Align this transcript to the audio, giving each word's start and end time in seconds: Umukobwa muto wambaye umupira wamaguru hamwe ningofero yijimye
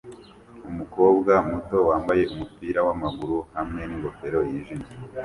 Umukobwa 0.69 1.33
muto 1.51 1.77
wambaye 1.89 2.23
umupira 2.33 2.79
wamaguru 2.87 3.37
hamwe 3.55 3.81
ningofero 3.89 4.39
yijimye 4.49 4.87